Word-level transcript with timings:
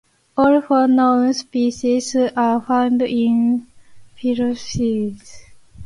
All 0.35 0.59
four 0.61 0.87
known 0.87 1.31
species 1.35 2.15
are 2.15 2.59
found 2.59 3.03
in 3.03 3.67
the 4.19 4.33
Philippines. 4.35 5.43